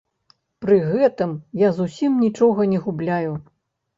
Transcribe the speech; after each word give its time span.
Пры 0.65 0.77
гэтым 0.93 1.35
я 1.61 1.69
зусім 1.79 2.17
нічога 2.25 2.61
не 2.73 2.79
губляю. 2.87 3.31